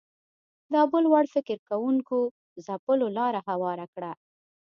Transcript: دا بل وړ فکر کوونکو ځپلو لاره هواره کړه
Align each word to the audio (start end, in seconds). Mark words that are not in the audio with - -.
دا 0.73 0.81
بل 0.91 1.03
وړ 1.11 1.25
فکر 1.35 1.57
کوونکو 1.69 2.19
ځپلو 2.65 3.07
لاره 3.17 3.39
هواره 3.49 3.85
کړه 3.93 4.11